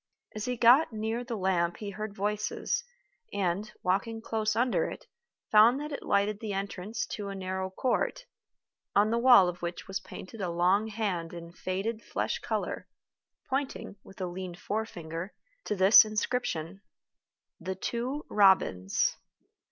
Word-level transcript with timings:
As 0.33 0.45
he 0.45 0.57
got 0.57 0.91
near 0.91 1.23
the 1.23 1.35
lamp 1.35 1.77
he 1.77 1.91
heard 1.91 2.15
voices, 2.15 2.83
and, 3.31 3.71
walking 3.83 4.19
close 4.19 4.55
under 4.55 4.89
it, 4.89 5.05
found 5.51 5.79
that 5.79 5.91
it 5.91 6.01
lighted 6.01 6.39
the 6.39 6.53
entrance 6.53 7.05
to 7.11 7.27
a 7.27 7.35
narrow 7.35 7.69
court, 7.69 8.25
on 8.95 9.11
the 9.11 9.19
wall 9.19 9.47
of 9.47 9.61
which 9.61 9.87
was 9.87 9.99
painted 9.99 10.41
a 10.41 10.49
long 10.49 10.87
hand 10.87 11.33
in 11.35 11.51
faded 11.51 12.01
flesh 12.01 12.39
color, 12.39 12.87
pointing, 13.47 13.95
with 14.03 14.19
a 14.19 14.25
lean 14.25 14.55
forefinger, 14.55 15.35
to 15.65 15.75
this 15.75 16.03
inscription: 16.03 16.81
THE 17.59 17.75
TWO 17.75 18.25
ROBINS. 18.27 19.17